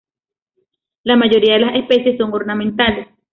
La 1.03 1.15
mayoría 1.15 1.53
de 1.53 1.59
las 1.59 1.75
especies 1.75 2.17
son 2.17 2.33
ornamentales. 2.33 3.05